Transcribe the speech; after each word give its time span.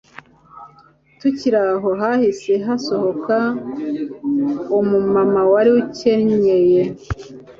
Tukiri 1.19 1.59
aho 1.69 1.89
hahise 2.01 2.53
hasohoka 2.65 3.35
umumama 4.77 5.41
wari 5.51 5.71
ukenyeye 5.81 6.81